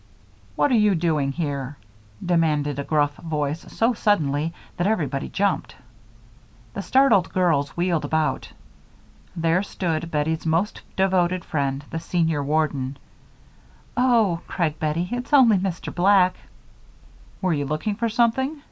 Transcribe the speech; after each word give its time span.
"What 0.55 0.71
are 0.71 0.73
you 0.73 0.95
doing 0.95 1.31
here?" 1.31 1.77
demanded 2.25 2.79
a 2.79 2.83
gruff 2.83 3.17
voice 3.17 3.71
so 3.71 3.93
suddenly 3.93 4.51
that 4.77 4.87
everybody 4.87 5.29
jumped. 5.29 5.75
The 6.73 6.81
startled 6.81 7.31
girls 7.31 7.77
wheeled 7.77 8.03
about. 8.03 8.51
There 9.35 9.61
stood 9.61 10.09
Bettie's 10.09 10.43
most 10.43 10.81
devoted 10.95 11.45
friend, 11.45 11.85
the 11.91 11.99
senior 11.99 12.43
warden. 12.43 12.97
"Oh!" 13.95 14.41
cried 14.47 14.79
Bettie, 14.79 15.09
"it's 15.11 15.33
only 15.33 15.59
Mr. 15.59 15.93
Black." 15.93 16.33
"Were 17.39 17.53
you 17.53 17.65
looking 17.67 17.93
for 17.93 18.09
something?" 18.09 18.57